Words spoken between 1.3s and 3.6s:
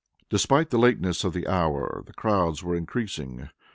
the hour, the crowds were increasing.